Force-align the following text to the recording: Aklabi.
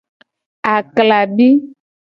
Aklabi. 0.73 1.49